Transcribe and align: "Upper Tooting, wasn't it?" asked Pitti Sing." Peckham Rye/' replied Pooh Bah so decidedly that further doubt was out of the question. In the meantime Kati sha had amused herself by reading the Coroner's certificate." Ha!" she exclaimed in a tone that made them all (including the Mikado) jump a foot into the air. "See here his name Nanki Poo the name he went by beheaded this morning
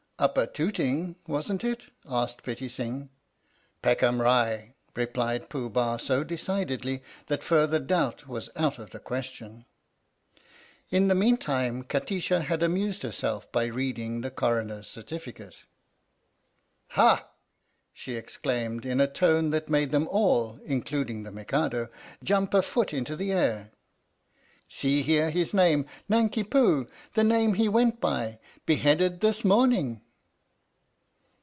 "Upper 0.31 0.45
Tooting, 0.45 1.15
wasn't 1.25 1.63
it?" 1.63 1.87
asked 2.07 2.43
Pitti 2.43 2.69
Sing." 2.69 3.09
Peckham 3.81 4.19
Rye/' 4.19 4.75
replied 4.95 5.49
Pooh 5.49 5.67
Bah 5.67 5.97
so 5.97 6.23
decidedly 6.23 7.01
that 7.25 7.41
further 7.41 7.79
doubt 7.79 8.27
was 8.27 8.47
out 8.55 8.77
of 8.77 8.91
the 8.91 8.99
question. 8.99 9.65
In 10.91 11.07
the 11.07 11.15
meantime 11.15 11.83
Kati 11.83 12.21
sha 12.21 12.41
had 12.41 12.61
amused 12.61 13.01
herself 13.01 13.51
by 13.51 13.63
reading 13.65 14.21
the 14.21 14.29
Coroner's 14.29 14.87
certificate." 14.87 15.63
Ha!" 16.89 17.27
she 17.91 18.13
exclaimed 18.13 18.85
in 18.85 19.01
a 19.01 19.07
tone 19.07 19.49
that 19.49 19.69
made 19.69 19.89
them 19.89 20.07
all 20.07 20.59
(including 20.63 21.23
the 21.23 21.31
Mikado) 21.31 21.89
jump 22.23 22.53
a 22.53 22.61
foot 22.61 22.93
into 22.93 23.15
the 23.15 23.31
air. 23.31 23.71
"See 24.69 25.01
here 25.01 25.31
his 25.31 25.51
name 25.51 25.87
Nanki 26.07 26.43
Poo 26.43 26.85
the 27.15 27.23
name 27.23 27.55
he 27.55 27.67
went 27.67 27.99
by 27.99 28.37
beheaded 28.67 29.21
this 29.21 29.43
morning 29.43 29.99